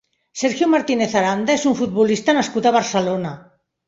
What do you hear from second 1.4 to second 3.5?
és un futbolista nascut a Barcelona.